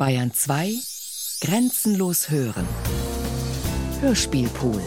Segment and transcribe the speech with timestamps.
[0.00, 0.78] Bayern 2
[1.42, 2.66] Grenzenlos hören.
[4.00, 4.82] Hörspielpool.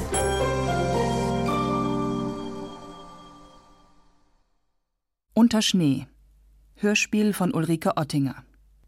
[5.36, 6.08] Unter Schnee.
[6.78, 8.44] Hörspiel von Ulrike Ottinger.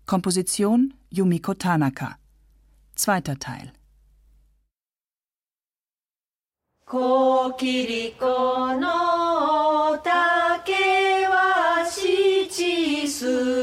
[0.07, 2.17] Komposition Yumiko Tanaka.
[2.95, 3.71] Zweiter Teil.
[6.85, 13.54] Kokiriko no take wa shichisu.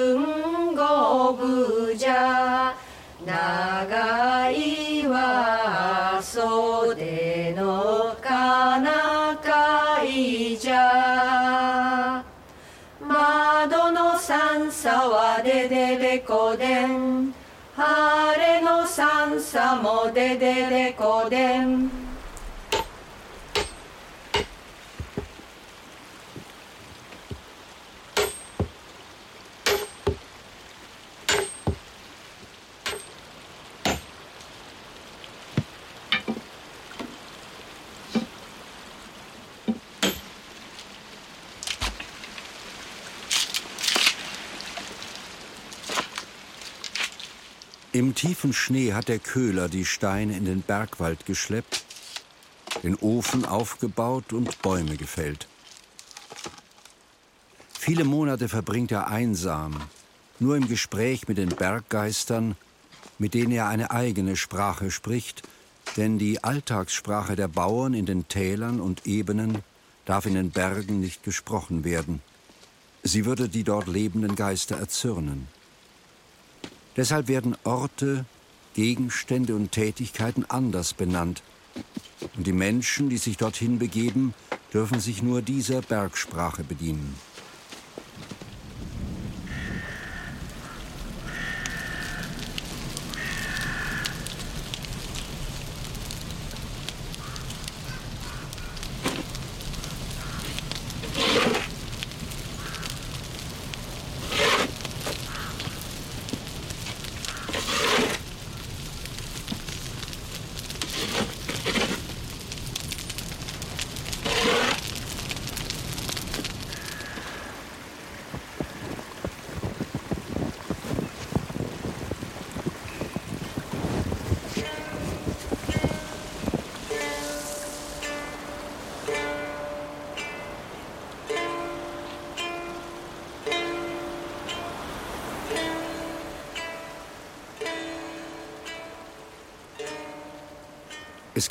[19.51, 22.00] さもででれこでん
[47.94, 51.84] Im tiefen Schnee hat der Köhler die Steine in den Bergwald geschleppt,
[52.82, 55.46] den Ofen aufgebaut und Bäume gefällt.
[57.78, 59.78] Viele Monate verbringt er einsam,
[60.38, 62.56] nur im Gespräch mit den Berggeistern,
[63.18, 65.42] mit denen er eine eigene Sprache spricht,
[65.98, 69.58] denn die Alltagssprache der Bauern in den Tälern und Ebenen
[70.06, 72.22] darf in den Bergen nicht gesprochen werden.
[73.02, 75.46] Sie würde die dort lebenden Geister erzürnen.
[76.96, 78.24] Deshalb werden Orte,
[78.74, 81.42] Gegenstände und Tätigkeiten anders benannt.
[82.36, 84.34] Und die Menschen, die sich dorthin begeben,
[84.72, 87.14] dürfen sich nur dieser Bergsprache bedienen.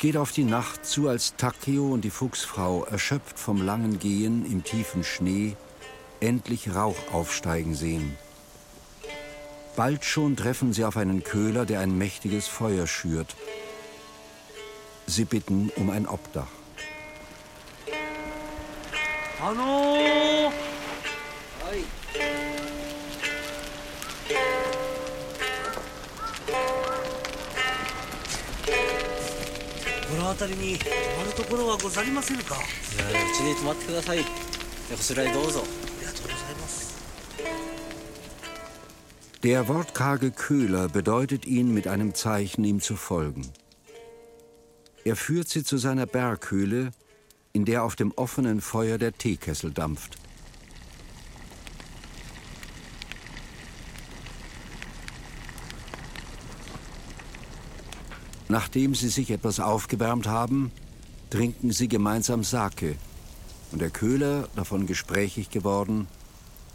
[0.02, 4.64] Geht auf die Nacht zu, als Takeo und die Fuchsfrau, erschöpft vom langen Gehen im
[4.64, 5.54] tiefen Schnee,
[6.18, 8.18] endlich Rauch aufsteigen sehen.
[9.76, 13.36] Bald schon treffen sie auf einen Köhler, der ein mächtiges Feuer schürt.
[15.06, 16.50] Sie bitten um ein Obdach.
[19.40, 20.31] Hallo!
[30.31, 30.85] 辺りに泊
[31.17, 34.25] まるところはござりませぬかいやうちに泊まってくださいこ
[34.99, 36.87] ちらへどうぞありがとうございます
[39.43, 43.47] Der wortkarge Köhler bedeutet ihnen mit einem Zeichen, ihm zu folgen.
[45.05, 46.91] Er führt sie zu seiner Berghöhle,
[47.53, 50.17] in der auf dem offenen Feuer der Teekessel dampft.
[58.51, 60.71] Nachdem sie sich etwas aufgewärmt haben,
[61.29, 62.95] trinken sie gemeinsam Sake.
[63.71, 66.07] Und der Köhler, davon gesprächig geworden,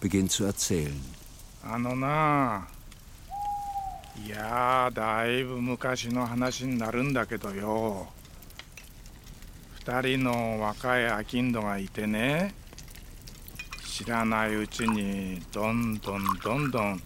[0.00, 1.00] beginnt zu erzählen.
[1.64, 2.82] あのなあ
[4.26, 8.08] いやーだいぶ昔の話になるんだけどよ
[9.78, 12.52] 二人の若い商人がいてね
[13.84, 17.00] 知らないうちにどんどんどんどん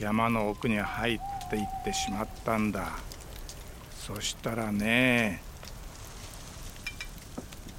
[0.00, 2.88] 山の奥に入っていってしまったんだ
[4.06, 5.40] そしたらね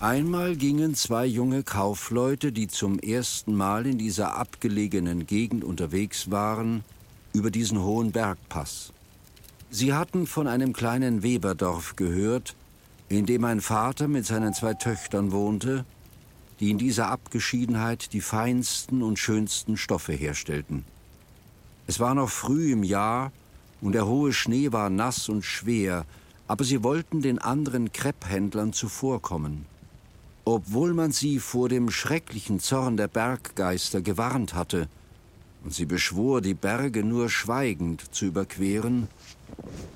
[0.02, 6.84] Einmal gingen zwei junge Kaufleute, die zum ersten Mal in dieser abgelegenen Gegend unterwegs waren,
[7.34, 8.94] über diesen hohen Bergpass.
[9.70, 12.56] Sie hatten von einem kleinen Weberdorf gehört,
[13.10, 15.86] in dem ein Vater mit seinen zwei Töchtern wohnte,
[16.60, 20.84] die in dieser Abgeschiedenheit die feinsten und schönsten Stoffe herstellten.
[21.86, 23.32] Es war noch früh im Jahr
[23.81, 26.05] und der hohe Schnee war nass und schwer,
[26.49, 29.67] aber sie wollten den anderen Krepphändlern zuvorkommen.
[30.45, 34.89] Obwohl man sie vor dem schrecklichen Zorn der Berggeister gewarnt hatte,
[35.65, 39.09] und sie beschwor, die Berge nur schweigend zu überqueren,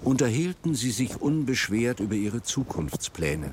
[0.02, 3.52] unterhielten sie sich unbeschwert über ihre Zukunftspläne.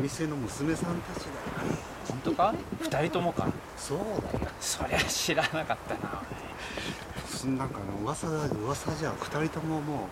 [0.00, 1.34] 店の娘さんたちだよ
[2.08, 2.54] 本当か？
[2.80, 3.46] 二人ともか？
[3.76, 4.04] そうだ
[4.40, 4.48] よ。
[4.60, 6.22] そりゃ知らなかったな。
[7.56, 10.08] なんかね噂だ噂じゃ二人ともも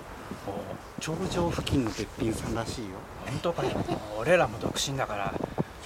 [0.46, 2.90] う頂上付近のべっぴんさんらしいよ。
[3.26, 3.64] 本当か？
[3.64, 3.70] よ
[4.18, 5.34] 俺らも独身だから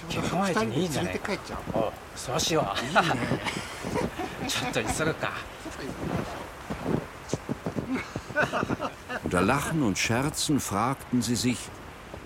[0.09, 1.13] 結婚相手にいいんじゃない？
[1.13, 1.59] 二人で連れて帰っちゃう。
[1.73, 2.79] おうそうしよう。
[2.85, 3.01] いいね。
[4.47, 5.31] ちょっと急ぐか。
[9.23, 11.69] Unter Lachen und Scherzen fragten sie sich,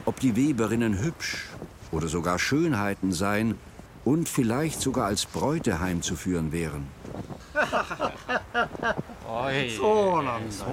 [0.06, 1.55] ob die Weberinnen hübsch
[1.96, 3.56] oder sogar Schönheiten sein
[4.04, 6.88] und vielleicht sogar als Bräute heimzuführen wären.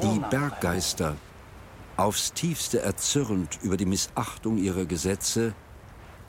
[0.02, 1.16] Die Berggeister,
[1.96, 5.54] aufs tiefste erzürnt über die Missachtung ihrer Gesetze,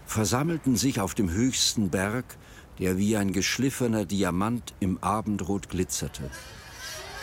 [0.06, 2.26] versammelten sich auf dem höchsten Berg,
[2.80, 6.30] der wie ein geschliffener Diamant im Abendrot glitzerte.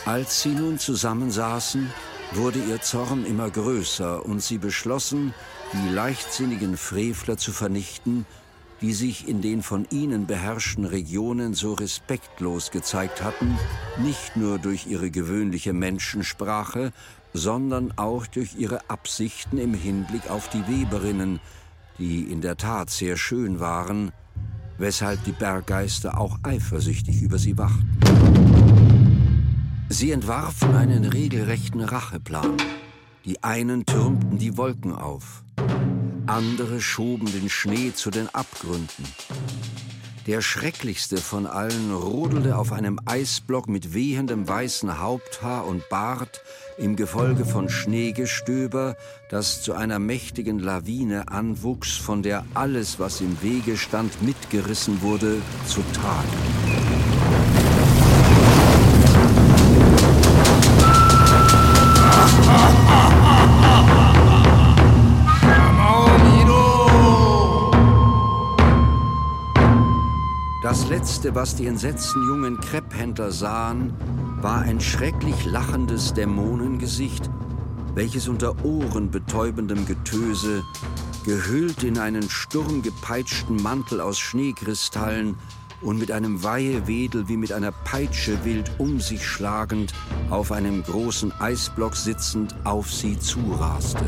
[0.07, 1.91] Als sie nun zusammensaßen,
[2.33, 5.35] wurde ihr Zorn immer größer und sie beschlossen,
[5.73, 8.27] die leichtsinnigen Frevler zu vernichten,
[8.81, 13.59] die sich in den von ihnen beherrschten Regionen so respektlos gezeigt hatten,
[13.99, 16.93] nicht nur durch ihre gewöhnliche Menschensprache,
[17.33, 21.41] sondern auch durch ihre Absichten im Hinblick auf die Weberinnen,
[21.99, 24.13] die in der Tat sehr schön waren,
[24.79, 28.40] weshalb die Berggeister auch eifersüchtig über sie wachten.
[29.93, 32.57] Sie entwarfen einen regelrechten Racheplan.
[33.25, 35.43] Die einen türmten die Wolken auf,
[36.27, 39.05] andere schoben den Schnee zu den Abgründen.
[40.29, 46.41] Der schrecklichste von allen rodelte auf einem Eisblock mit wehendem weißen Haupthaar und Bart
[46.79, 48.97] im Gefolge von Schneegestöber,
[49.29, 55.43] das zu einer mächtigen Lawine anwuchs, von der alles, was im Wege stand, mitgerissen wurde,
[55.67, 56.29] zutage.
[70.91, 73.95] Letzte, was die entsetzten jungen Krepphändler sahen,
[74.43, 77.31] war ein schrecklich lachendes Dämonengesicht,
[77.95, 80.65] welches unter ohrenbetäubendem Getöse,
[81.25, 85.37] gehüllt in einen sturmgepeitschten Mantel aus Schneekristallen
[85.81, 89.95] und mit einem Weihewedel wie mit einer Peitsche wild um sich schlagend,
[90.29, 94.05] auf einem großen Eisblock sitzend, auf sie zuraste.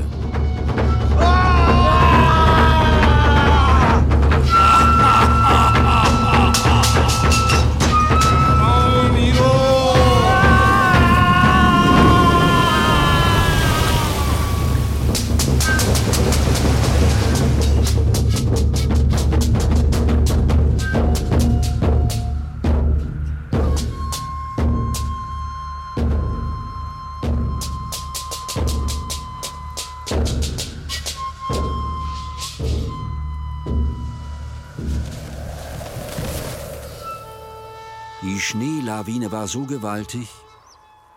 [39.32, 40.28] Schneelawine war so gewaltig,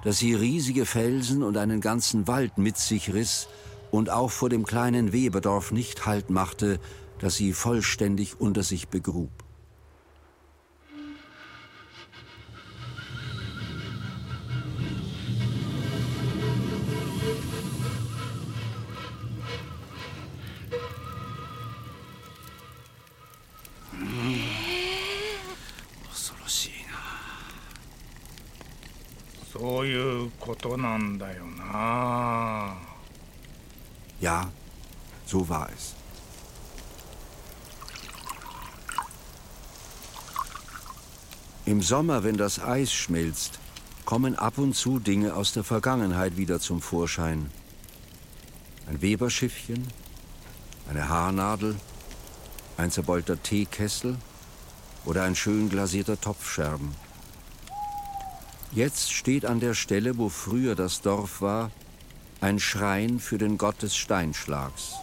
[0.03, 3.47] dass sie riesige Felsen und einen ganzen Wald mit sich riss
[3.91, 6.79] und auch vor dem kleinen Weberdorf nicht Halt machte,
[7.19, 9.44] das sie vollständig unter sich begrub.
[29.84, 32.78] そういうことなんだよな
[34.22, 34.50] Ja,
[35.26, 35.94] so war es.
[41.66, 43.58] Im Sommer, wenn das Eis schmilzt,
[44.06, 47.50] kommen ab und zu Dinge aus der Vergangenheit wieder zum Vorschein.
[48.88, 49.86] Ein Weberschiffchen,
[50.88, 51.76] eine Haarnadel,
[52.78, 54.16] ein zerbeulter Teekessel
[55.04, 57.03] oder ein schön glasierter Topfscherben.
[58.75, 61.71] Jetzt steht an der Stelle, wo früher das Dorf war,
[62.41, 64.95] ein Schrein für den Gott des Steinschlags.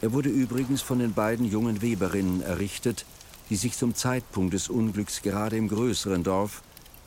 [0.00, 3.06] Er wurde übrigens von den beiden jungen Weberinnen errichtet,
[3.48, 6.62] die sich zum Zeitpunkt des Unglücks gerade im größeren Dorf,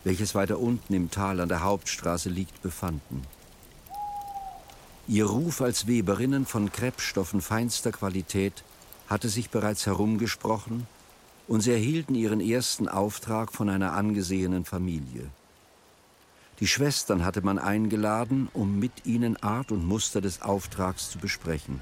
[0.06, 3.24] welches weiter unten im Tal an der Hauptstraße liegt, befanden.
[5.10, 8.64] Ihr Ruf als Weberinnen von Kreppstoffen feinster Qualität
[9.10, 10.88] hatte sich bereits herumgesprochen
[11.48, 15.30] und sie erhielten ihren ersten Auftrag von einer angesehenen Familie.
[16.60, 21.82] Die Schwestern hatte man eingeladen, um mit ihnen Art und Muster des Auftrags zu besprechen.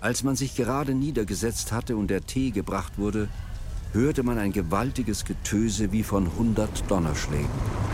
[0.00, 3.28] Als man sich gerade niedergesetzt hatte und der Tee gebracht wurde,
[3.92, 7.91] hörte man ein gewaltiges Getöse wie von hundert Donnerschlägen.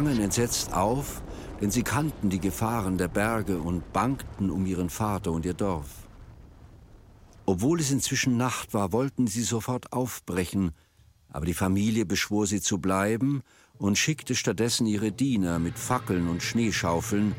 [0.00, 1.20] Sprangen entsetzt auf,
[1.60, 5.88] denn sie kannten die Gefahren der Berge und bangten um ihren Vater und ihr Dorf.
[7.44, 10.70] Obwohl es inzwischen Nacht war, wollten sie sofort aufbrechen,
[11.28, 13.42] aber die Familie beschwor sie zu bleiben
[13.76, 17.34] und schickte stattdessen ihre Diener mit Fackeln und Schneeschaufeln,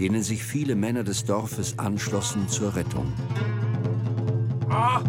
[0.00, 3.12] denen sich viele Männer des Dorfes anschlossen zur Rettung.
[4.68, 5.00] Ah!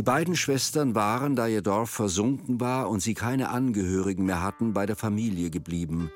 [0.00, 4.72] Die beiden Schwestern waren, da ihr Dorf versunken war und sie keine Angehörigen mehr hatten,
[4.72, 6.10] bei der Familie geblieben,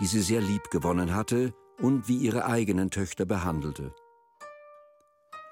[0.00, 3.94] die sie sehr lieb gewonnen hatte und wie ihre eigenen Töchter behandelte.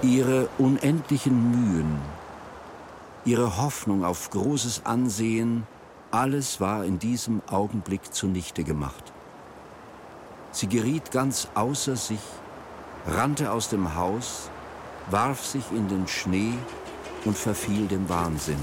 [0.03, 2.01] Ihre unendlichen Mühen,
[3.23, 5.67] ihre Hoffnung auf großes Ansehen,
[6.10, 9.12] alles war in diesem Augenblick zunichte gemacht.
[10.52, 12.20] Sie geriet ganz außer sich,
[13.06, 14.50] rannte aus dem Haus,
[15.10, 16.54] warf sich in den Schnee
[17.24, 18.58] und verfiel dem Wahnsinn.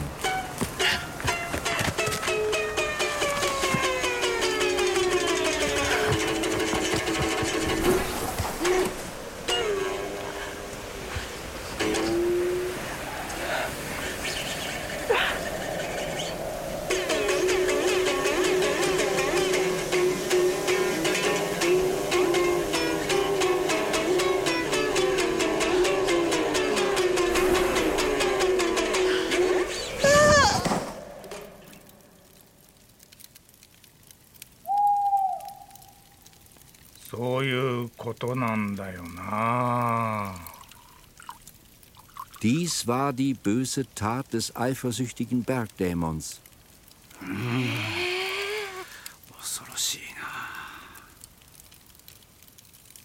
[42.85, 46.39] War die böse Tat des eifersüchtigen Bergdämons.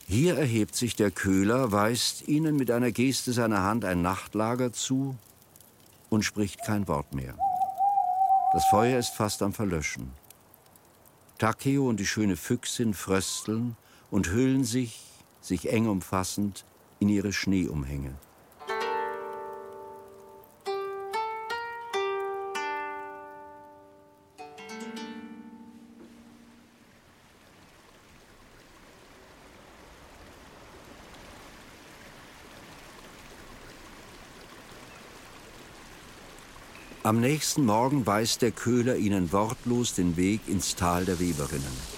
[0.07, 5.17] Hier erhebt sich der Köhler, weist ihnen mit einer Geste seiner Hand ein Nachtlager zu
[6.09, 7.35] und spricht kein Wort mehr.
[8.53, 10.11] Das Feuer ist fast am Verlöschen.
[11.39, 13.77] Takeo und die schöne Füchsin frösteln
[14.11, 15.03] und hüllen sich,
[15.41, 16.65] sich eng umfassend
[16.99, 18.15] in ihre Schneeumhänge.
[37.08, 41.94] Am nächsten Morgen weist der Köhler ihnen wortlos den Weg ins Tal der Weberinnen.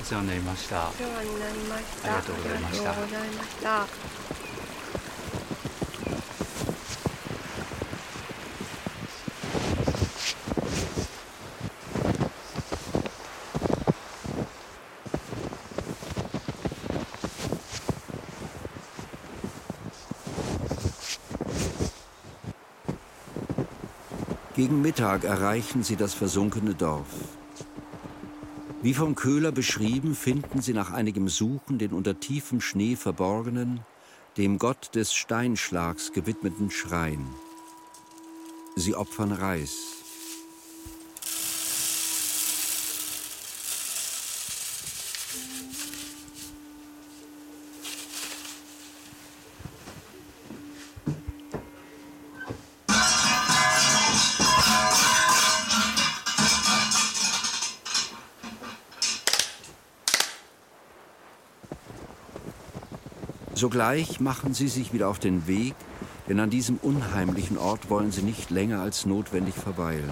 [0.00, 3.86] お世話になりましたお世話になりましたありがとうございました
[24.63, 27.09] Gegen Mittag erreichen sie das versunkene Dorf.
[28.81, 33.81] Wie vom Köhler beschrieben, finden sie nach einigem Suchen den unter tiefem Schnee verborgenen,
[34.37, 37.27] dem Gott des Steinschlags gewidmeten Schrein.
[38.77, 39.92] Sie opfern Reis.
[63.63, 65.73] Sogleich machen sie sich wieder auf den Weg,
[66.27, 70.11] denn an diesem unheimlichen Ort wollen sie nicht länger als notwendig verweilen.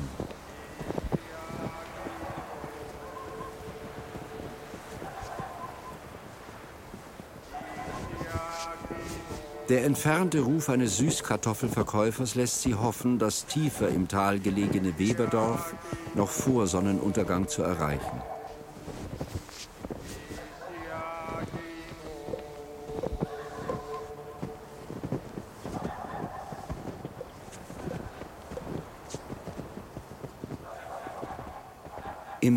[9.68, 15.76] Der entfernte Ruf eines Süßkartoffelverkäufers lässt sie hoffen, das tiefer im Tal gelegene Weberdorf
[16.16, 18.22] noch vor Sonnenuntergang zu erreichen.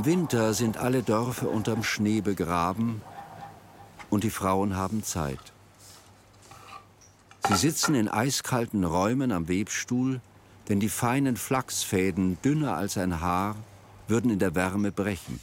[0.04, 3.00] Im Winter sind alle Dörfer unterm Schnee begraben
[4.10, 5.40] und die Frauen haben Zeit.
[7.48, 10.20] Sie sitzen in eiskalten Räumen am Webstuhl,
[10.68, 13.56] denn die feinen Flachsfäden, dünner als ein Haar,
[14.06, 15.40] würden in der Wärme brechen.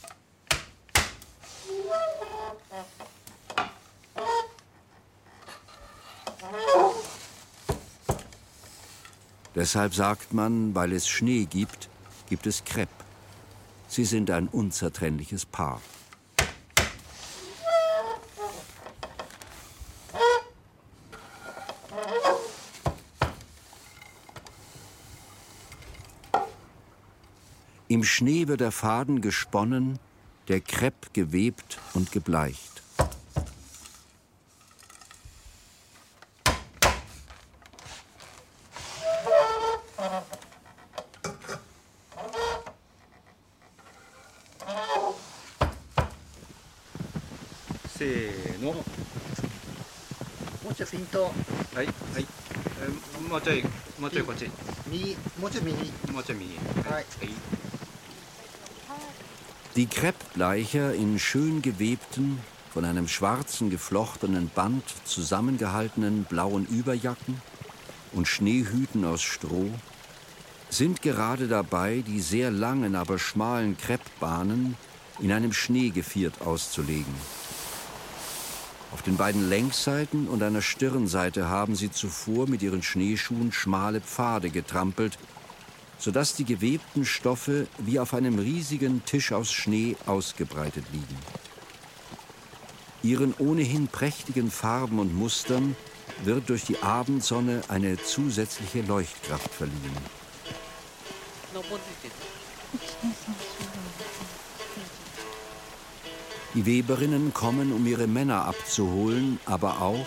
[9.56, 11.88] Deshalb sagt man, weil es Schnee gibt,
[12.28, 12.90] gibt es Krepp.
[13.94, 15.82] Sie sind ein unzertrennliches Paar.
[27.88, 29.98] Im Schnee wird der Faden gesponnen,
[30.48, 32.81] der Krepp gewebt und gebleicht.
[53.41, 53.63] うちょい
[53.99, 54.49] もうちょいこっち
[54.89, 56.57] 右もうちょい右もうちょい右
[56.89, 57.05] はい
[59.75, 62.39] Die Kreppbleicher in schön gewebten,
[62.73, 67.39] von einem schwarzen geflochtenen Band zusammengehaltenen blauen Überjacken
[68.13, 69.69] und Schneehüten aus Stroh
[70.69, 74.75] sind gerade dabei, die sehr langen, aber schmalen Kreppbahnen
[75.19, 77.13] in einem Schneegeviert auszulegen.
[78.92, 84.50] Auf den beiden Längsseiten und einer Stirnseite haben sie zuvor mit ihren Schneeschuhen schmale Pfade
[84.50, 85.18] getrampelt,
[85.98, 91.16] sodass die gewebten Stoffe wie auf einem riesigen Tisch aus Schnee ausgebreitet liegen.
[93.02, 95.74] Ihren ohnehin prächtigen Farben und Mustern
[96.24, 99.96] wird durch die Abendsonne eine zusätzliche Leuchtkraft verliehen.
[106.54, 110.06] Die Weberinnen kommen, um ihre Männer abzuholen, aber auch,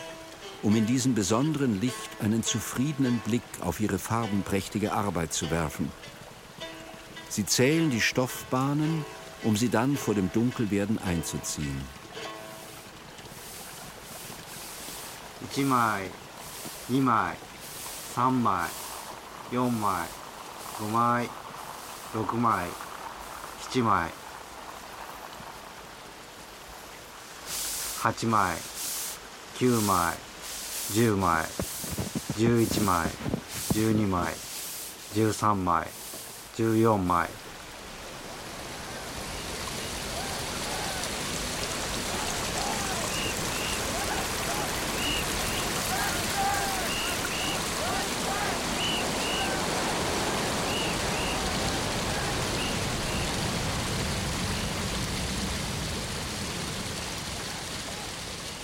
[0.61, 5.91] um in diesem besonderen Licht einen zufriedenen Blick auf ihre farbenprächtige Arbeit zu werfen.
[7.29, 9.03] Sie zählen die Stoffbahnen,
[9.43, 11.81] um sie dann vor dem Dunkelwerden einzuziehen.
[15.57, 16.09] Mai,
[16.89, 17.33] Mai,
[18.15, 18.69] Mai,
[19.51, 19.67] Mai,
[20.91, 21.27] Mai,
[23.73, 24.11] Mai,
[28.05, 28.55] 8枚
[29.57, 30.13] 9枚
[30.93, 31.43] 10枚
[32.37, 33.09] 11枚
[33.73, 34.31] 12枚
[35.15, 35.87] 13枚
[36.55, 37.27] 14枚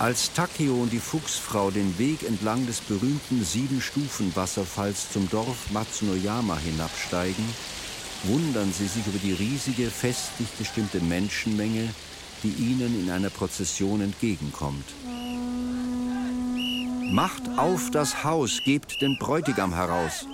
[0.02, 7.46] Als Takeo und die Fuchsfrau den Weg entlang des berühmten Sieben-Stufen-Wasserfalls zum Dorf Matsunoyama hinabsteigen,
[8.24, 11.94] wundern sie sich über die riesige, festlich bestimmte Menschenmenge,
[12.42, 14.86] die ihnen in einer Prozession entgegenkommt.
[17.14, 20.26] Macht auf das Haus, gebt den Bräutigam heraus.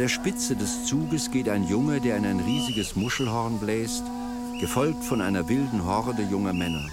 [0.00, 4.02] Der Spitze des Zuges geht ein Junge, der in ein riesiges Muschelhorn bläst,
[4.58, 6.86] gefolgt von einer wilden Horde junger Männer.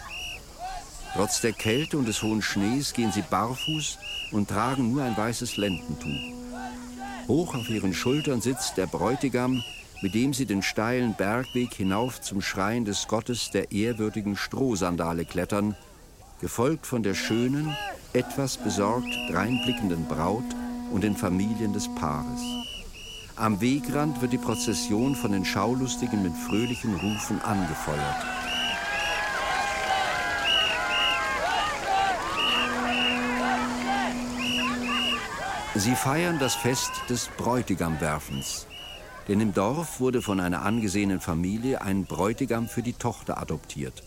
[1.13, 3.97] Trotz der Kälte und des hohen Schnees gehen sie barfuß
[4.33, 6.35] und tragen nur ein weißes Lendentuch.
[7.29, 9.63] Hoch auf ihren Schultern sitzt der Bräutigam,
[10.01, 15.77] mit dem sie den steilen Bergweg hinauf zum Schrein des Gottes der ehrwürdigen Strohsandale klettern,
[16.41, 17.73] gefolgt von der schönen,
[18.11, 20.43] etwas besorgt dreinblickenden Braut
[20.91, 22.41] und den Familien des Paares.
[23.39, 28.25] Am Wegrand wird die Prozession von den Schaulustigen mit fröhlichen Rufen angefeuert.
[35.75, 38.65] Sie feiern das Fest des Bräutigamwerfens.
[39.27, 44.01] Denn im Dorf wurde von einer angesehenen Familie ein Bräutigam für die Tochter adoptiert.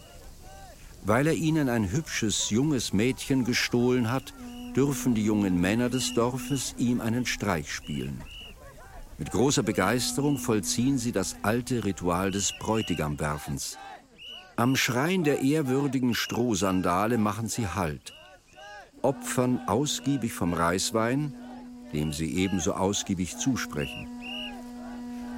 [1.04, 4.34] Weil er ihnen ein hübsches, junges Mädchen gestohlen hat,
[4.74, 8.24] dürfen die jungen Männer des Dorfes ihm einen Streich spielen.
[9.20, 13.76] Mit großer Begeisterung vollziehen sie das alte Ritual des Bräutigamwerfens.
[14.56, 18.14] Am Schrein der ehrwürdigen Strohsandale machen sie Halt,
[19.02, 21.34] opfern ausgiebig vom Reiswein,
[21.92, 24.08] dem sie ebenso ausgiebig zusprechen.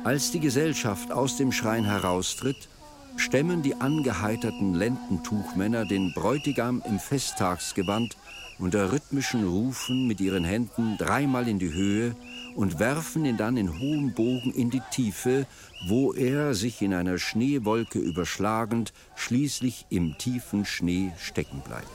[0.04, 2.68] Als die Gesellschaft aus dem Schrein heraustritt,
[3.16, 8.16] stemmen die angeheiterten Lendentuchmänner den Bräutigam im Festtagsgewand
[8.60, 12.14] unter rhythmischen Rufen mit ihren Händen dreimal in die Höhe
[12.54, 15.46] und werfen ihn dann in hohem Bogen in die Tiefe,
[15.86, 21.88] wo er, sich in einer Schneewolke überschlagend, schließlich im tiefen Schnee stecken bleibt.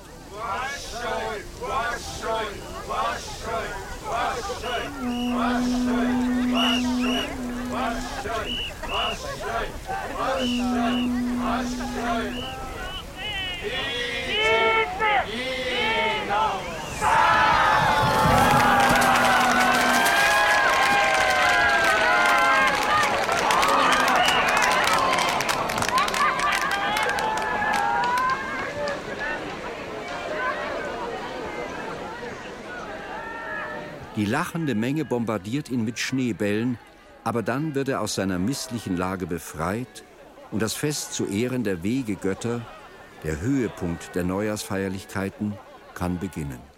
[34.17, 36.79] Die lachende Menge bombardiert ihn mit Schneebällen,
[37.23, 40.03] aber dann wird er aus seiner misslichen Lage befreit
[40.49, 42.61] und das Fest zu Ehren der Wegegötter,
[43.23, 45.53] der Höhepunkt der Neujahrsfeierlichkeiten,
[45.93, 46.76] kann beginnen.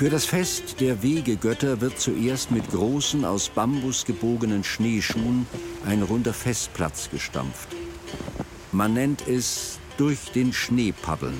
[0.00, 5.46] Für das Fest der Wegegötter wird zuerst mit großen, aus Bambus gebogenen Schneeschuhen
[5.84, 7.68] ein runder Festplatz gestampft.
[8.72, 11.38] Man nennt es durch den Schnee paddeln.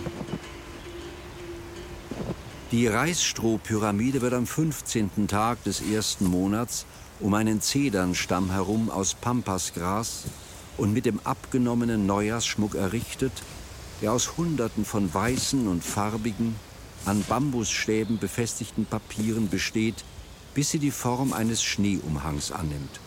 [2.70, 5.26] Die Reisstrohpyramide wird am 15.
[5.26, 6.84] Tag des ersten Monats
[7.18, 10.24] um einen Zedernstamm herum aus Pampasgras
[10.76, 13.32] und mit dem abgenommenen Neujahrsschmuck errichtet,
[14.02, 16.56] der aus Hunderten von weißen und farbigen,
[17.04, 20.04] an Bambusstäben befestigten Papieren besteht,
[20.54, 23.00] bis sie die Form eines Schneeumhangs annimmt.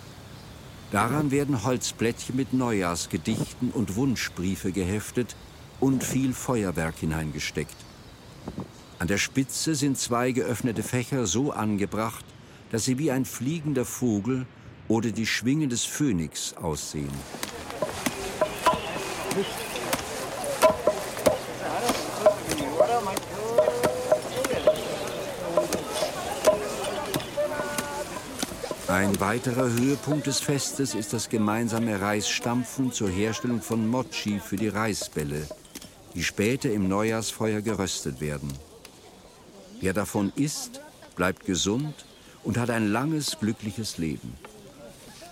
[0.91, 5.35] Daran werden Holzblättchen mit Neujahrsgedichten und Wunschbriefe geheftet
[5.79, 7.75] und viel Feuerwerk hineingesteckt.
[8.99, 12.23] An der Spitze sind zwei geöffnete Fächer so angebracht,
[12.71, 14.45] dass sie wie ein fliegender Vogel
[14.87, 17.11] oder die Schwingen des Phönix aussehen.
[28.93, 34.67] Ein weiterer Höhepunkt des Festes ist das gemeinsame Reisstampfen zur Herstellung von Mochi für die
[34.67, 35.47] Reisbälle,
[36.13, 38.53] die später im Neujahrsfeuer geröstet werden.
[39.81, 40.79] Wer davon isst,
[41.15, 42.05] bleibt gesund
[42.43, 44.37] und hat ein langes, glückliches Leben.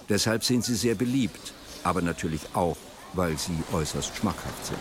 [0.10, 2.78] Deshalb sind sie sehr beliebt, aber natürlich auch
[3.13, 4.80] weil sie äußerst schmackhaft sind.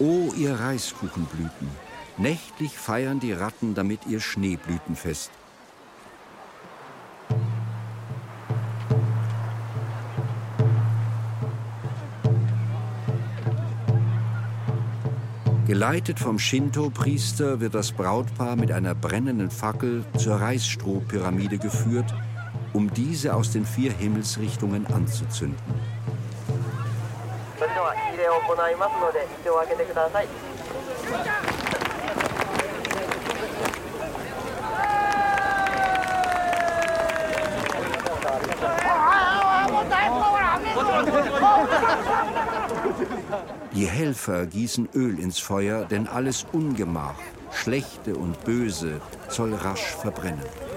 [0.00, 1.68] O ihr Reiskuchenblüten,
[2.16, 5.30] nächtlich feiern die Ratten damit ihr Schneeblütenfest.
[15.66, 22.14] Geleitet vom Shinto-Priester wird das Brautpaar mit einer brennenden Fackel zur Reisstrohpyramide geführt,
[22.72, 25.56] um diese aus den vier Himmelsrichtungen anzuzünden.
[43.72, 47.14] Die Helfer gießen Öl ins Feuer, denn alles Ungemach,
[47.52, 50.67] Schlechte und Böse soll rasch verbrennen.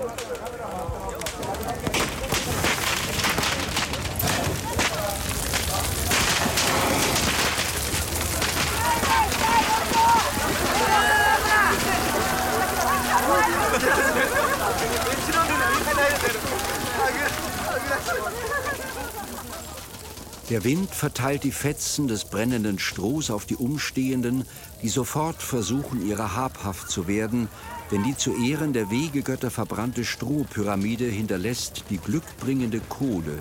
[20.62, 24.46] Der Wind verteilt die Fetzen des brennenden Strohs auf die Umstehenden,
[24.84, 27.50] die sofort versuchen, ihrer habhaft zu werden,
[27.90, 33.40] denn die zu Ehren der Wegegötter verbrannte Strohpyramide hinterlässt die glückbringende Kohle,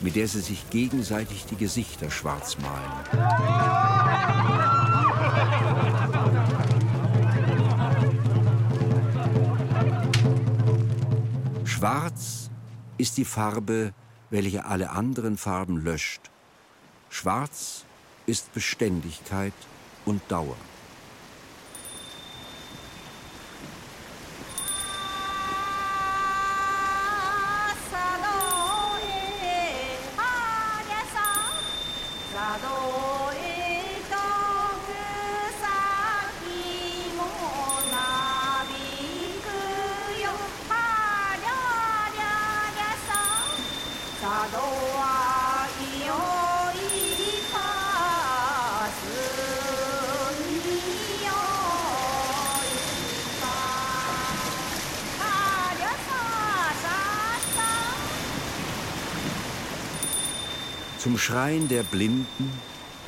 [0.00, 2.92] mit der sie sich gegenseitig die Gesichter schwarz malen.
[11.64, 12.48] Schwarz
[12.96, 13.92] ist die Farbe,
[14.30, 16.30] welche alle anderen Farben löscht.
[17.10, 17.84] Schwarz
[18.26, 19.52] ist Beständigkeit
[20.06, 20.56] und Dauer.
[61.00, 62.52] Zum Schrein der Blinden,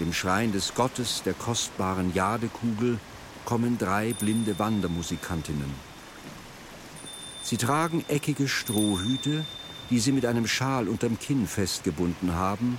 [0.00, 2.98] dem Schrein des Gottes der kostbaren Jadekugel,
[3.44, 5.70] kommen drei blinde Wandermusikantinnen.
[7.42, 9.44] Sie tragen eckige Strohhüte,
[9.90, 12.78] die sie mit einem Schal unterm Kinn festgebunden haben,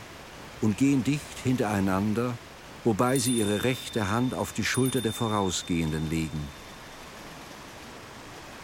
[0.62, 2.36] und gehen dicht hintereinander,
[2.84, 6.48] wobei sie ihre rechte Hand auf die Schulter der Vorausgehenden legen.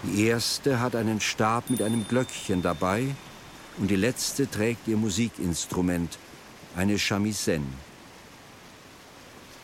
[0.02, 3.06] Die erste hat einen Stab mit einem Glöckchen dabei
[3.78, 6.18] und die letzte trägt ihr Musikinstrument,
[6.80, 7.68] eine Shamisen.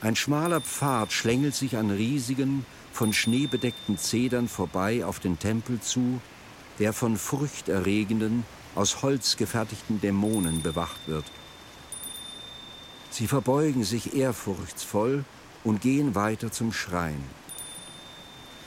[0.02, 5.80] Ein schmaler Pfad schlängelt sich an riesigen, von Schnee bedeckten Zedern vorbei auf den Tempel
[5.80, 6.20] zu,
[6.78, 8.44] der von furchterregenden,
[8.76, 11.24] aus Holz gefertigten Dämonen bewacht wird.
[13.12, 15.24] Sie verbeugen sich ehrfurchtsvoll
[15.64, 17.24] und gehen weiter zum Schrein.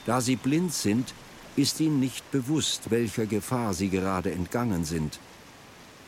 [0.06, 1.12] Da sie blind sind,
[1.56, 5.20] ist ihnen nicht bewusst, welcher Gefahr sie gerade entgangen sind.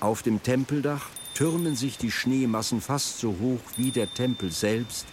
[0.01, 5.07] Auf dem Tempeldach türmen sich die Schneemassen fast so hoch wie der Tempel selbst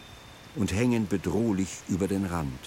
[0.55, 2.59] und hängen bedrohlich über den Rand.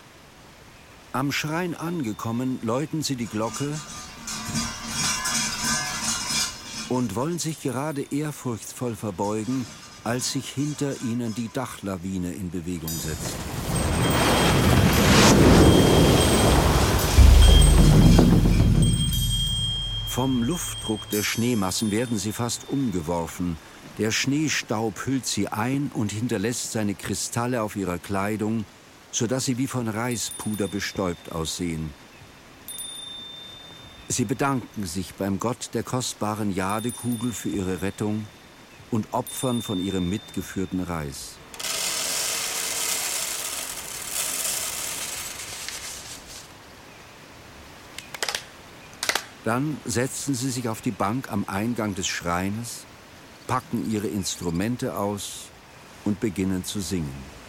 [1.13, 3.79] Am Schrein angekommen, läuten sie die Glocke
[6.89, 9.67] und wollen sich gerade ehrfurchtsvoll verbeugen,
[10.05, 13.80] als sich hinter ihnen die Dachlawine in Bewegung setzt.
[20.11, 23.57] Vom Luftdruck der Schneemassen werden sie fast umgeworfen.
[23.97, 28.65] Der Schneestaub hüllt sie ein und hinterlässt seine Kristalle auf ihrer Kleidung,
[29.13, 31.95] sodass sie wie von Reispuder bestäubt aussehen.
[34.09, 38.27] Sie bedanken sich beim Gott der kostbaren Jadekugel für ihre Rettung
[38.91, 41.37] und opfern von ihrem mitgeführten Reis.
[49.45, 52.85] Dann setzen sie sich auf die Bank am Eingang des Schreines,
[53.47, 55.49] packen ihre Instrumente aus
[56.05, 57.40] und beginnen zu singen.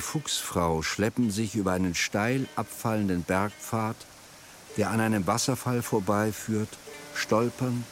[0.00, 3.96] Die Fuchsfrau schleppen sich über einen steil abfallenden Bergpfad,
[4.78, 6.70] der an einem Wasserfall vorbeiführt,
[7.14, 7.84] stolpernd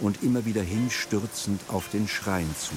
[0.00, 2.74] und immer wieder hinstürzend auf den Schrein zu.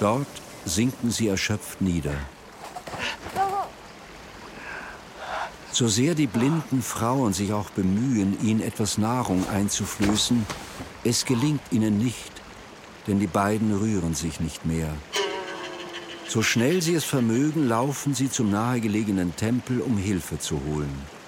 [0.00, 0.26] Dort
[0.64, 2.16] sinken sie erschöpft nieder.
[5.74, 10.44] So sehr die blinden Frauen sich auch bemühen, ihnen etwas Nahrung einzuflößen,
[11.02, 12.30] es gelingt ihnen nicht,
[13.06, 14.92] denn die beiden rühren sich nicht mehr.
[16.28, 21.21] So schnell sie es vermögen, laufen sie zum nahegelegenen Tempel, um Hilfe zu holen.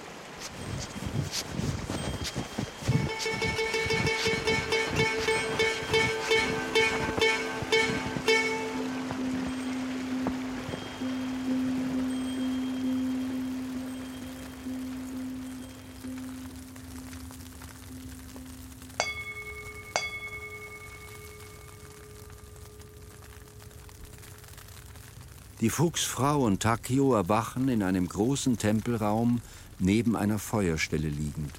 [25.75, 29.41] Fuchsfrau und Takio erwachen in einem großen Tempelraum
[29.81, 31.51] neben einer Feuerstelle liegend.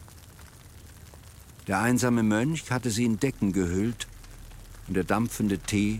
[1.67, 4.07] Der einsame Mönch hatte sie in Decken gehüllt
[4.87, 5.99] und der dampfende Tee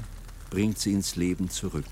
[0.50, 1.84] bringt sie ins Leben zurück.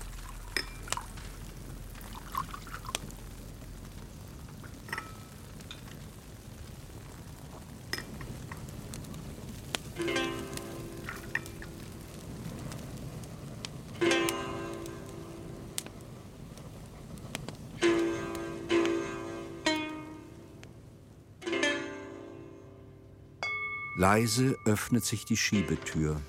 [23.96, 26.20] Leise öffnet sich die Schiebetür.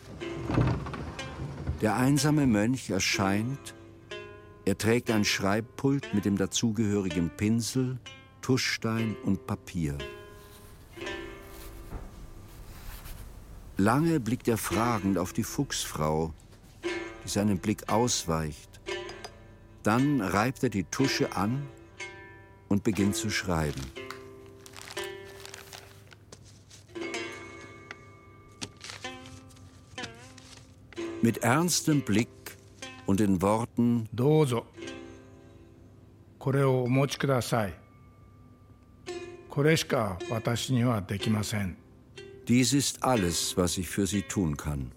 [1.81, 3.73] Der einsame Mönch erscheint.
[4.65, 7.97] Er trägt ein Schreibpult mit dem dazugehörigen Pinsel,
[8.43, 9.97] Tuschstein und Papier.
[13.77, 16.33] Lange blickt er fragend auf die Fuchsfrau,
[17.23, 18.79] die seinen Blick ausweicht.
[19.81, 21.65] Dann reibt er die Tusche an
[22.69, 23.81] und beginnt zu schreiben.
[31.24, 32.28] Mit ernstem Blick
[33.06, 34.66] und den Worten どうぞ
[36.38, 37.74] これをお持ちください
[39.50, 41.76] これしか私にはできません
[42.46, 44.90] Dies ist alles, was ich für Sie tun kann.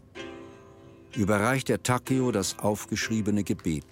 [1.15, 3.85] Überreicht der Takeo das aufgeschriebene Gebet.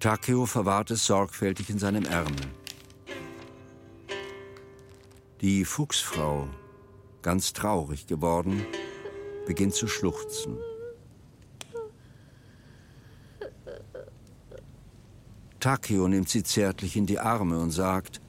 [0.00, 2.48] Takeo verwahrt es sorgfältig in seinem Ärmel.
[5.40, 6.48] Die Fuchsfrau,
[7.22, 8.66] ganz traurig geworden,
[9.45, 10.57] beginnt zu schluchzen.
[15.59, 18.21] Takeo nimmt sie zärtlich in die Arme und sagt,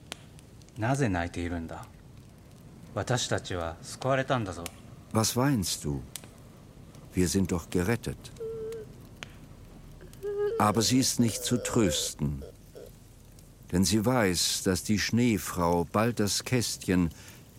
[5.12, 6.02] was weinst du?
[7.12, 8.33] Wir sind doch gerettet.
[10.59, 12.42] Aber sie ist nicht zu trösten,
[13.72, 17.11] denn sie weiß, dass die Schneefrau bald das Kästchen,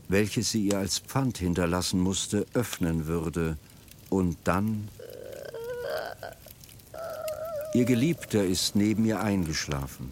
[0.08, 3.58] welches sie ihr als Pfand hinterlassen musste, öffnen würde.
[4.10, 4.90] Und dann...
[7.74, 10.10] Ihr Geliebter ist neben ihr eingeschlafen.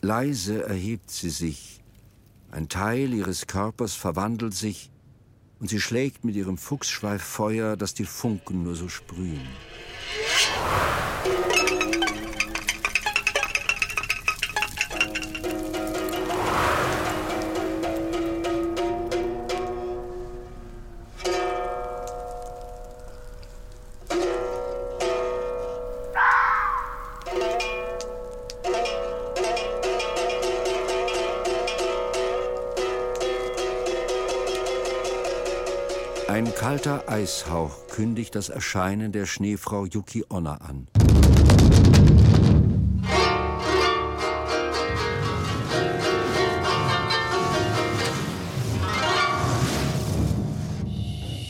[0.00, 1.80] Leise erhebt sie sich.
[2.50, 4.90] Ein Teil ihres Körpers verwandelt sich
[5.58, 9.46] und sie schlägt mit ihrem Fuchsschweif Feuer, dass die Funken nur so sprühen.
[37.26, 40.86] Eishauch kündigt das Erscheinen der Schneefrau Yuki Onna an.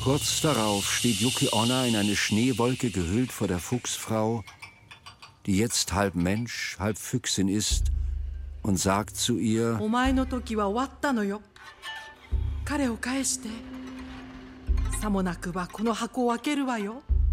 [0.02, 4.44] Kurz darauf steht Yuki Onna in eine Schneewolke gehüllt vor der Fuchsfrau,
[5.44, 7.92] die jetzt halb Mensch, halb Füchsin ist,
[8.62, 9.78] und sagt zu ihr,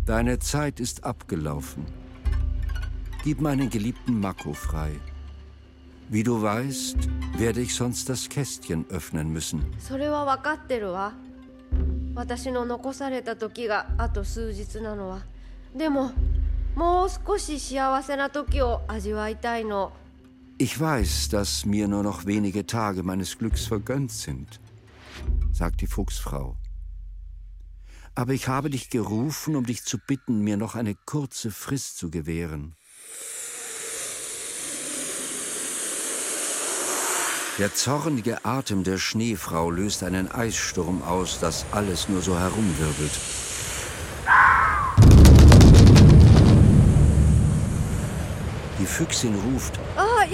[0.05, 1.85] Deine Zeit ist abgelaufen.
[3.23, 4.91] Gib meinen geliebten Mako frei.
[6.09, 6.97] Wie du weißt,
[7.37, 9.65] werde ich sonst das Kästchen öffnen müssen.
[20.57, 24.59] Ich weiß, dass mir nur noch wenige Tage meines Glücks vergönnt sind,
[25.51, 26.55] sagt die Fuchsfrau.
[28.15, 32.11] Aber ich habe dich gerufen, um dich zu bitten, mir noch eine kurze Frist zu
[32.11, 32.75] gewähren.
[37.59, 43.11] Der zornige Atem der Schneefrau löst einen Eissturm aus, das alles nur so herumwirbelt.
[48.79, 50.25] Die Füchsin ruft, ああ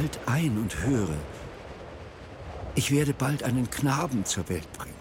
[0.00, 1.14] Halt ein und höre.
[2.74, 4.94] Ich werde bald einen Knaben zur Welt bringen.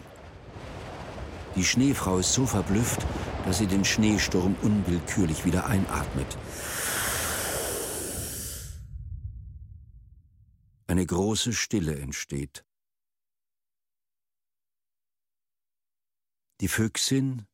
[1.55, 3.05] Die Schneefrau ist so verblüfft,
[3.45, 6.37] dass sie den Schneesturm unwillkürlich wieder einatmet.
[10.87, 12.65] Eine große Stille entsteht.
[16.59, 17.45] Die Füchsin,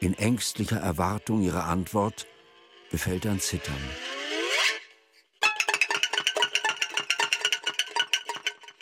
[0.00, 2.26] in ängstlicher Erwartung ihrer Antwort,
[2.90, 3.76] befällt ein Zittern.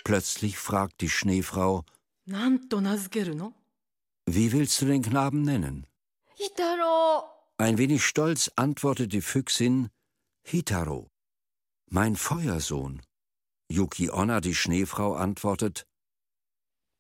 [0.09, 1.84] Plötzlich fragt die Schneefrau:
[4.24, 5.86] Wie willst du den Knaben nennen?
[6.34, 7.24] Hitaro.
[7.59, 9.90] Ein wenig stolz antwortet die Füchsin:
[10.42, 11.11] Hitaro,
[11.90, 13.02] mein Feuersohn.
[13.70, 15.86] Yuki Onna, die Schneefrau, antwortet: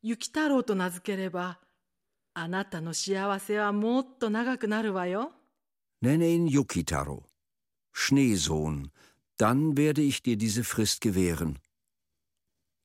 [0.02, 1.56] Yukitaro to nazukereba,
[2.34, 5.32] anata no shiawase wa motto nagaku naru wa yo.
[6.02, 7.24] Nenne ihn Yukitaro,
[7.90, 8.90] Schneesohn,
[9.38, 11.58] dann werde ich dir diese Frist gewähren.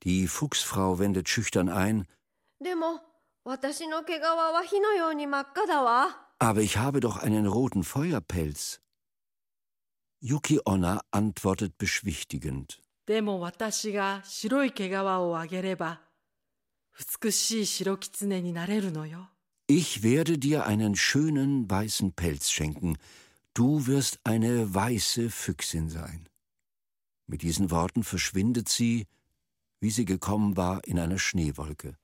[0.04, 2.06] Die Fuchsfrau wendet schüchtern ein.
[6.40, 8.82] Aber ich habe doch einen roten Feuerpelz.
[10.20, 12.82] Yuki Onna antwortet beschwichtigend.
[19.68, 22.98] Ich werde dir einen schönen weißen Pelz schenken.
[23.54, 26.30] Du wirst eine weiße Füchsin sein.
[27.28, 29.08] Mit diesen Worten verschwindet sie
[29.84, 31.98] wie sie gekommen war, in einer Schneewolke.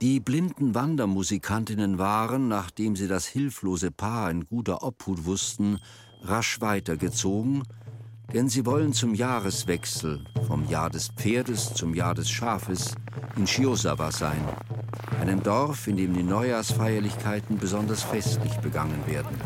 [0.00, 5.80] Die blinden Wandermusikantinnen waren, nachdem sie das hilflose Paar in guter Obhut wussten,
[6.24, 7.62] rasch weitergezogen,
[8.32, 12.94] denn sie wollen zum Jahreswechsel vom Jahr des Pferdes zum Jahr des Schafes
[13.36, 14.42] in Shiosawa sein,
[15.20, 19.36] einem Dorf, in dem die Neujahrsfeierlichkeiten besonders festlich begangen werden.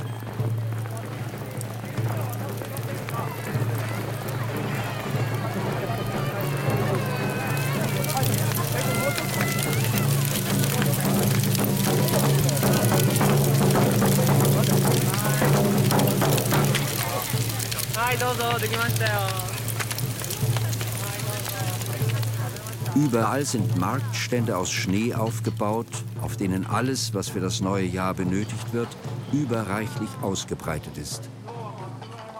[22.95, 25.87] Überall sind Marktstände aus Schnee aufgebaut,
[26.21, 28.89] auf denen alles, was für das neue Jahr benötigt wird,
[29.33, 31.29] überreichlich ausgebreitet ist.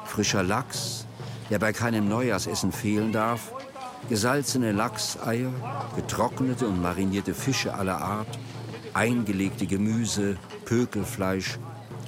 [0.07, 1.07] Frischer Lachs,
[1.51, 3.53] der bei keinem Neujahrsessen fehlen darf,
[4.09, 5.53] gesalzene Lachseier,
[5.95, 8.39] getrocknete und marinierte Fische aller Art,
[8.95, 11.59] eingelegte Gemüse, Pökelfleisch,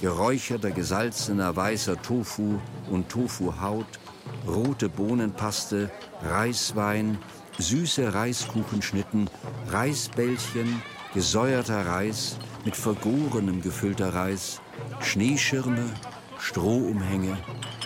[0.01, 3.99] geräucherter, gesalzener, weißer Tofu und Tofuhaut,
[4.47, 5.91] rote Bohnenpaste,
[6.23, 7.19] Reiswein,
[7.59, 9.29] süße Reiskuchenschnitten,
[9.69, 10.81] Reisbällchen,
[11.13, 14.59] gesäuerter Reis, mit vergorenem gefüllter Reis,
[14.99, 15.85] Schneeschirme,
[16.39, 17.37] Strohumhänge,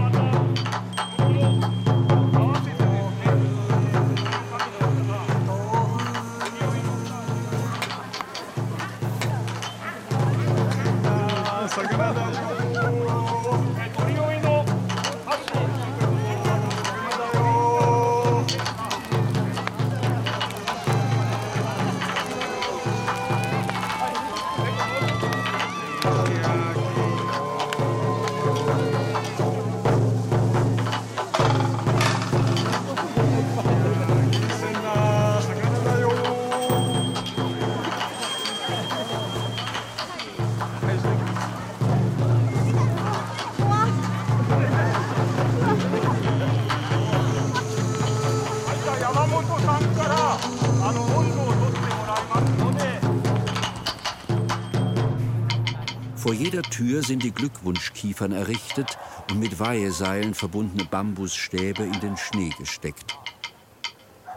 [56.93, 58.99] jeder Tür sind die Glückwunschkiefern errichtet
[59.31, 63.17] und mit Weiheseilen verbundene Bambusstäbe in den Schnee gesteckt.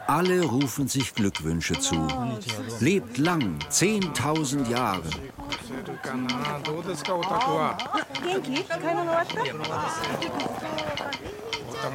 [0.08, 2.08] Alle rufen sich Glückwünsche zu.
[2.80, 5.10] Lebt lang, 10.000 Jahre.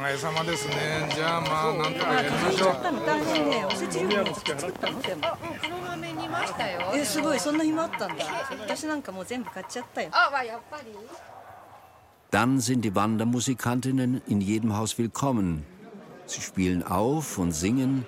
[0.00, 0.74] 互い様ですね
[1.14, 5.22] じゃあまあなんとかやりましょう大変ねおせち料理も作ったのでも
[5.62, 8.24] 黒豆煮ましたよえすごいそんな暇あったんだ
[8.60, 10.92] 私なんかもう全部買っちゃったよあ、まあやっぱり
[12.32, 15.64] Dann sind die Wandermusikantinnen in jedem Haus willkommen.
[16.26, 18.04] Sie spielen auf und singen,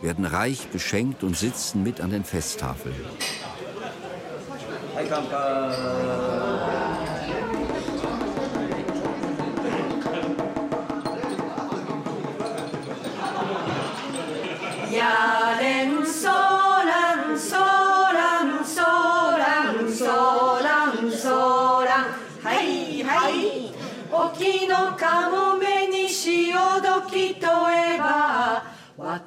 [0.00, 2.94] werden reich beschenkt und sitzen mit an den Festtafeln.
[5.08, 6.93] 야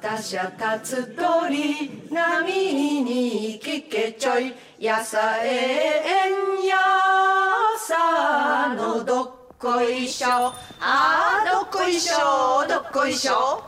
[0.08, 0.50] 私は
[0.80, 6.74] 立つ鳥波に聞けちょいやさえんや
[7.76, 13.62] さのどっこいしょあーどっこいしょどっこいしょ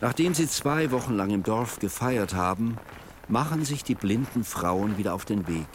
[0.00, 2.76] Nachdem sie zwei Wochen lang im Dorf gefeiert haben,
[3.28, 5.68] machen sich die blinden Frauen wieder auf den Weg.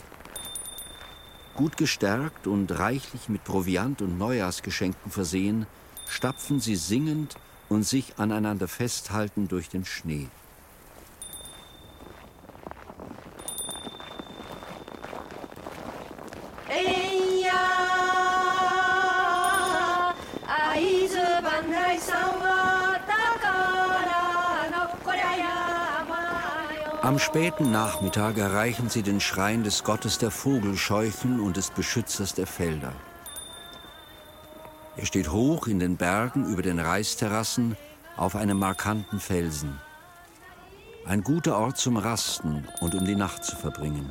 [1.54, 5.68] Gut gestärkt und reichlich mit Proviant und Neujahrsgeschenken versehen,
[6.09, 7.37] stapfen sie singend
[7.69, 10.29] und sich aneinander festhalten durch den Schnee.
[27.07, 32.49] Am späten Nachmittag erreichen sie den Schrein des Gottes der Vogelscheuchen und des Beschützers der
[32.49, 32.93] Felder.
[34.97, 37.77] Er steht hoch in den Bergen über den Reisterrassen
[38.17, 39.79] auf einem markanten Felsen.
[41.05, 44.11] Ein guter Ort zum Rasten und um die Nacht zu verbringen.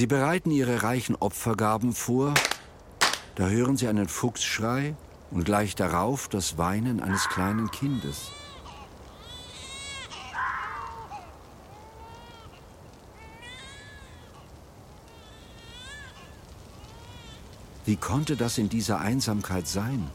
[0.00, 2.32] Sie bereiten ihre reichen Opfergaben vor,
[3.34, 4.94] da hören sie einen Fuchsschrei
[5.30, 8.30] und gleich darauf das Weinen eines kleinen Kindes.
[17.84, 20.08] Wie konnte das in dieser Einsamkeit sein?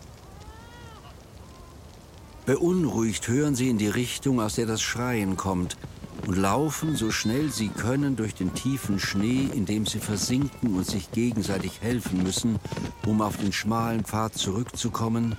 [2.48, 5.78] Beunruhigt hören sie in die Richtung, aus der das Schreien kommt,
[6.26, 10.86] und laufen so schnell sie können durch den tiefen Schnee, in dem sie versinken und
[10.86, 12.60] sich gegenseitig helfen müssen,
[13.06, 15.36] um auf den schmalen Pfad zurückzukommen,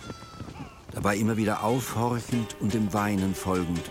[0.93, 3.91] dabei immer wieder aufhorchend und dem Weinen folgend.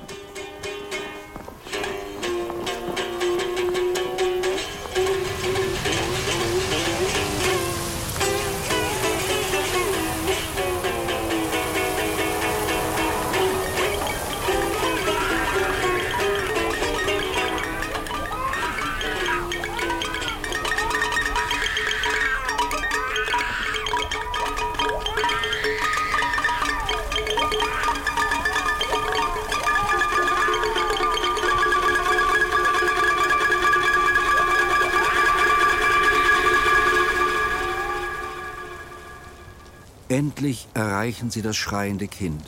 [40.16, 42.42] Endlich erreichen sie das schreiende Kind.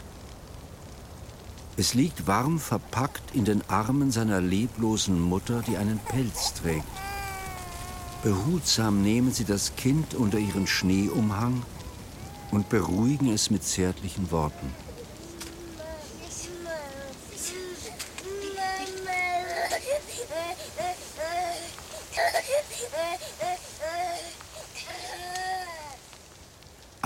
[1.76, 6.88] Es liegt warm verpackt in den Armen seiner leblosen Mutter, die einen Pelz trägt.
[8.24, 11.62] Behutsam nehmen sie das Kind unter ihren Schneeumhang
[12.52, 14.74] und beruhigen es mit zärtlichen Worten.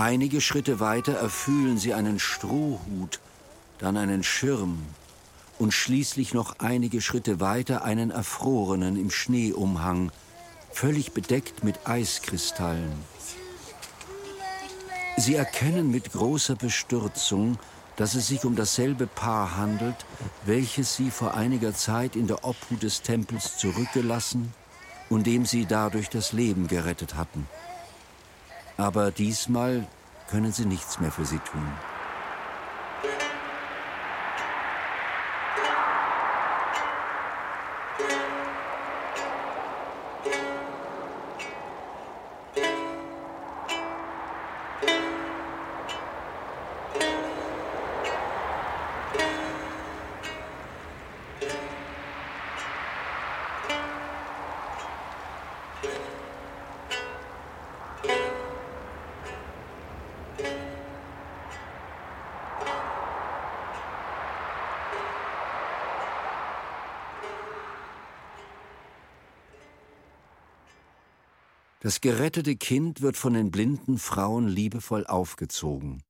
[0.01, 3.19] Einige Schritte weiter erfüllen sie einen Strohhut,
[3.77, 4.81] dann einen Schirm
[5.59, 10.11] und schließlich noch einige Schritte weiter einen Erfrorenen im Schneeumhang,
[10.71, 12.91] völlig bedeckt mit Eiskristallen.
[15.17, 17.59] Sie erkennen mit großer Bestürzung,
[17.95, 20.07] dass es sich um dasselbe Paar handelt,
[20.47, 24.51] welches sie vor einiger Zeit in der Obhut des Tempels zurückgelassen
[25.11, 27.45] und dem sie dadurch das Leben gerettet hatten.
[28.81, 29.85] Aber diesmal
[30.27, 31.61] können sie nichts mehr für sie tun.
[71.83, 76.03] Das gerettete Kind wird von den blinden Frauen liebevoll aufgezogen.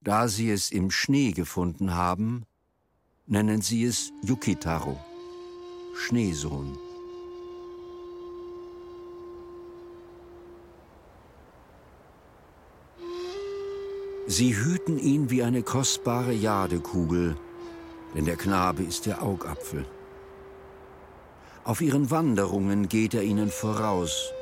[0.00, 2.46] Da sie es im Schnee gefunden haben,
[3.26, 4.98] nennen sie es Yukitaro,
[5.96, 6.78] Schneesohn.
[14.32, 17.36] Sie hüten ihn wie eine kostbare Jadekugel,
[18.14, 19.84] denn der Knabe ist der Augapfel.
[21.64, 24.32] Auf ihren Wanderungen geht er ihnen voraus,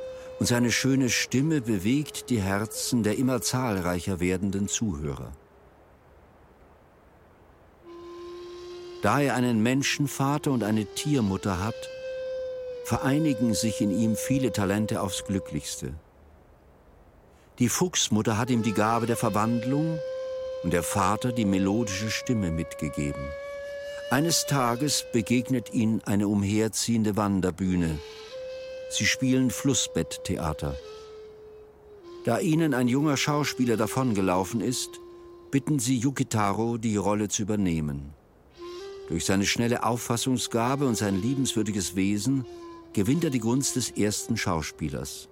[0.41, 5.33] und seine schöne Stimme bewegt die Herzen der immer zahlreicher werdenden Zuhörer.
[9.01, 11.89] Da er einen Menschenvater und eine Tiermutter hat,
[12.85, 15.95] vereinigen sich in ihm viele Talente aufs Glücklichste.
[17.59, 19.99] Die Fuchsmutter hat ihm die Gabe der Verwandlung
[20.63, 23.23] und der Vater die melodische Stimme mitgegeben.
[24.11, 27.99] Eines Tages begegnet ihn eine umherziehende Wanderbühne,
[28.91, 30.75] Sie spielen Flussbetttheater.
[32.25, 35.01] Da ihnen ein junger Schauspieler davongelaufen ist,
[35.51, 38.15] bitten sie Yukitaro, die Rolle zu übernehmen.
[39.09, 42.47] Durch seine schnelle Auffassungsgabe und sein liebenswürdiges Wesen
[42.93, 45.29] gewinnt er die Gunst des ersten Schauspielers.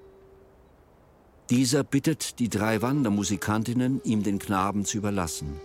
[1.48, 5.60] Dieser bittet die drei Wandermusikantinnen, ihm den Knaben zu überlassen.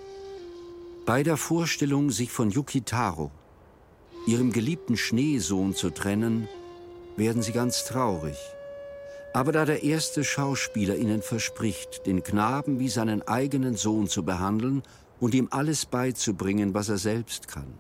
[1.08, 3.32] Bei der Vorstellung, sich von Yukitaro,
[4.28, 6.48] ihrem geliebten Schneesohn, zu trennen,
[7.18, 8.38] werden sie ganz traurig.
[9.34, 14.84] Aber da der erste Schauspieler ihnen verspricht, den Knaben wie seinen eigenen Sohn zu behandeln
[15.20, 17.74] und ihm alles beizubringen, was er selbst kann,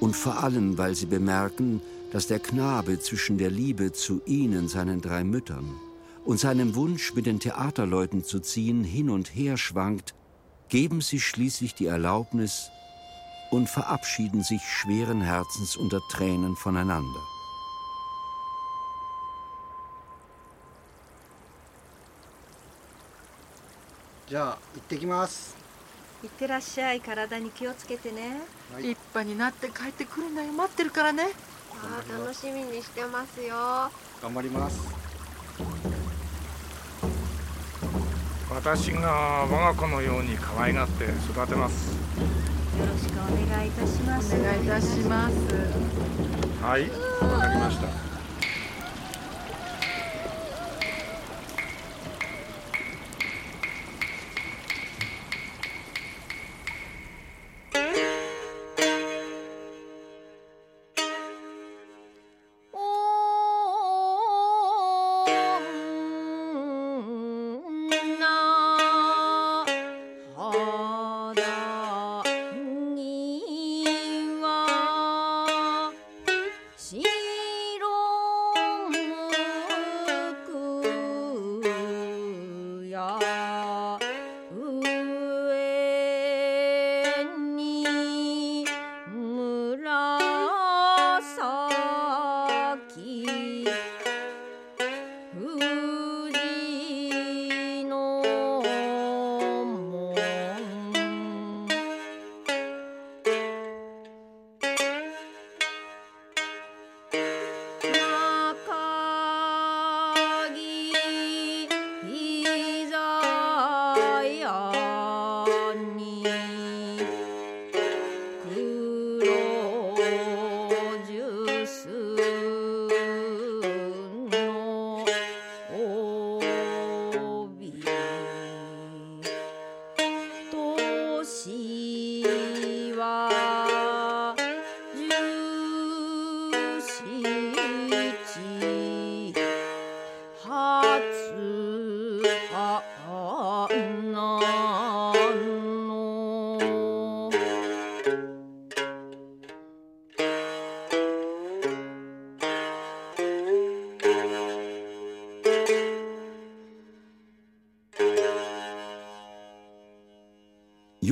[0.00, 1.80] und vor allem, weil sie bemerken,
[2.10, 5.72] dass der Knabe zwischen der Liebe zu ihnen, seinen drei Müttern,
[6.26, 10.14] und seinem Wunsch, mit den Theaterleuten zu ziehen, hin und her schwankt,
[10.68, 12.68] geben sie schließlich die Erlaubnis
[13.50, 17.22] und verabschieden sich schweren Herzens unter Tränen voneinander.
[24.28, 24.58] じゃ
[38.56, 41.92] 私が我が子のように可愛がって育てます。
[41.92, 44.34] よろしくお願いいたします。
[44.34, 45.36] お願いいたします
[46.62, 46.90] はい
[47.20, 48.15] わかりました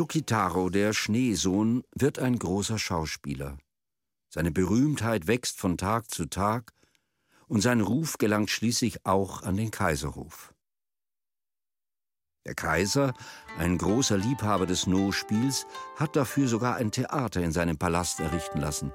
[0.04, 3.56] Yukitaro, der Schneesohn, wird ein großer Schauspieler.
[4.28, 6.74] Seine Berühmtheit wächst von Tag zu Tag
[7.46, 10.52] und sein Ruf gelangt schließlich auch an den Kaiserhof.
[12.44, 13.14] Der Kaiser,
[13.56, 15.64] ein großer Liebhaber des No-Spiels,
[15.96, 18.92] hat dafür sogar ein Theater in seinem Palast errichten lassen.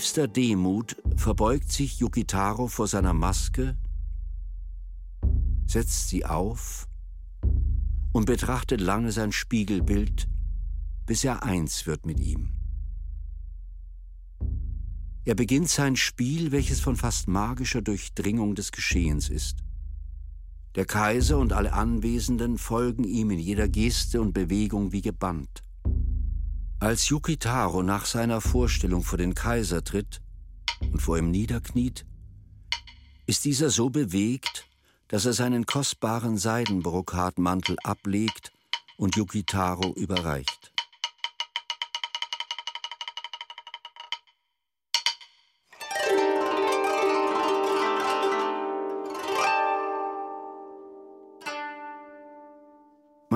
[0.00, 3.76] Tiefster Demut verbeugt sich Yukitaro vor seiner Maske,
[5.66, 6.88] setzt sie auf
[8.12, 10.26] und betrachtet lange sein Spiegelbild,
[11.04, 12.50] bis er eins wird mit ihm.
[15.26, 19.58] Er beginnt sein Spiel, welches von fast magischer Durchdringung des Geschehens ist.
[20.76, 25.62] Der Kaiser und alle Anwesenden folgen ihm in jeder Geste und Bewegung wie gebannt.
[26.80, 30.22] Als Yukitaro nach seiner Vorstellung vor den Kaiser tritt
[30.80, 32.06] und vor ihm niederkniet,
[33.26, 34.66] ist dieser so bewegt,
[35.08, 38.50] dass er seinen kostbaren Seidenbrokatmantel ablegt
[38.96, 40.59] und Yukitaro überreicht.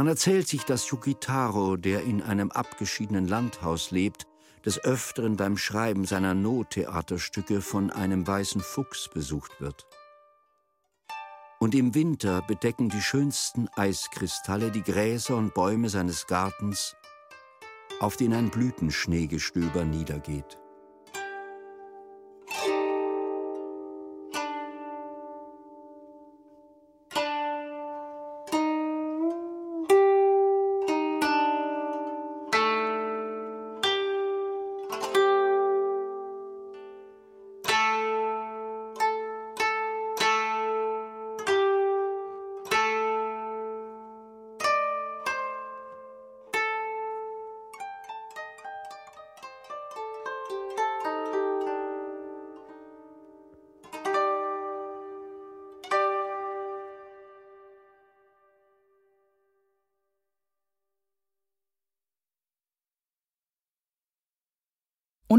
[0.05, 4.27] Man erzählt sich, dass Yukitaro, der in einem abgeschiedenen Landhaus lebt,
[4.63, 9.87] des Öfteren beim Schreiben seiner Nottheaterstücke von einem weißen Fuchs besucht wird.
[11.59, 16.95] Und im Winter bedecken die schönsten Eiskristalle die Gräser und Bäume seines Gartens,
[17.99, 20.59] auf denen ein Blütenschneegestöber niedergeht.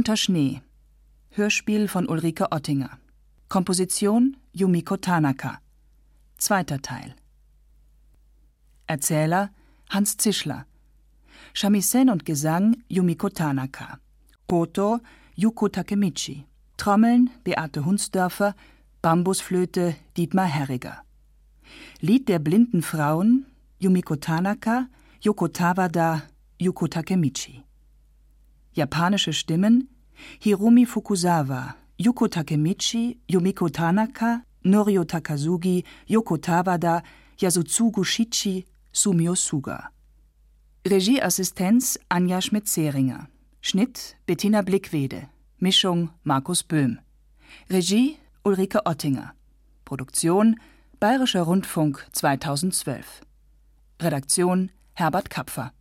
[0.06, 0.62] Unter Schnee.
[1.32, 2.92] Hörspiel von Ulrike Ottinger.
[3.50, 5.58] Komposition Yumiko Tanaka.
[6.38, 7.16] Zweiter Teil.
[8.86, 9.50] Erzähler
[9.90, 10.68] Hans Zischler.
[11.54, 13.98] Shamisen und Gesang Yumiko Tanaka.
[14.48, 15.00] Koto
[15.36, 16.46] Yuko Takemichi.
[16.78, 18.54] Trommeln Beate Hunsdörfer.
[19.02, 21.02] Bambusflöte Dietmar Herriger.
[22.00, 23.48] Lied der blinden Frauen
[23.80, 24.88] Yumiko Tanaka,
[25.20, 26.22] Yoko Tawada,
[26.62, 27.64] Yuko Takemichi.
[28.74, 29.90] Japanische Stimmen
[30.40, 37.04] Hiromi Fukusawa, Yuko Takemichi, Yumiko Tanaka, Norio Takazugi, Yoko Tawada,
[37.40, 39.90] Yasutsugu Shichi, Sumio Suga.
[40.86, 43.28] Regieassistenz Anja Schmidt-Zeringer.
[43.62, 45.30] Schnitt Bettina Blickwede.
[45.60, 47.00] Mischung Markus Böhm.
[47.70, 49.34] Regie Ulrike Ottinger.
[49.86, 50.56] Produktion
[51.00, 53.22] Bayerischer Rundfunk 2012.
[54.02, 55.72] Redaktion Herbert Kapfer